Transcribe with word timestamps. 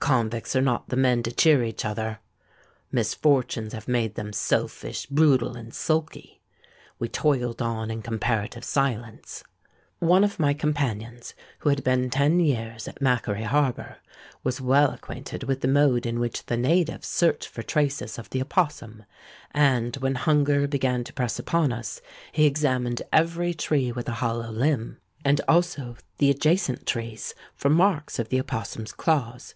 Convicts 0.00 0.56
are 0.56 0.60
not 0.62 0.88
the 0.88 0.96
men 0.96 1.22
to 1.22 1.30
cheer 1.30 1.62
each 1.62 1.84
other: 1.84 2.18
misfortunes 2.90 3.72
have 3.72 3.86
made 3.86 4.16
them 4.16 4.32
selfish, 4.32 5.06
brutal, 5.06 5.54
and 5.56 5.72
sulky. 5.72 6.42
We 6.98 7.06
toiled 7.08 7.62
on 7.62 7.88
in 7.88 8.02
comparative 8.02 8.64
silence. 8.64 9.44
One 10.00 10.24
of 10.24 10.40
my 10.40 10.54
companions, 10.54 11.34
who 11.60 11.68
had 11.68 11.84
been 11.84 12.10
ten 12.10 12.40
years 12.40 12.88
at 12.88 13.00
Macquarie 13.00 13.44
Harbour, 13.44 13.98
was 14.42 14.60
well 14.60 14.90
acquainted 14.90 15.44
with 15.44 15.60
the 15.60 15.68
mode 15.68 16.04
in 16.04 16.18
which 16.18 16.46
the 16.46 16.56
natives 16.56 17.06
search 17.06 17.46
for 17.46 17.62
traces 17.62 18.18
of 18.18 18.30
the 18.30 18.42
opossum; 18.42 19.04
and, 19.52 19.94
when 19.98 20.16
hunger 20.16 20.66
began 20.66 21.04
to 21.04 21.12
press 21.12 21.38
upon 21.38 21.70
us, 21.72 22.00
he 22.32 22.44
examined 22.44 23.02
every 23.12 23.54
tree 23.54 23.92
with 23.92 24.08
a 24.08 24.14
hollow 24.18 24.50
limb, 24.50 24.96
and 25.24 25.40
also 25.46 25.94
the 26.18 26.28
adjacent 26.28 26.86
trees 26.86 27.36
for 27.54 27.70
marks 27.70 28.18
of 28.18 28.30
the 28.30 28.40
opossum's 28.40 28.90
claws. 28.90 29.54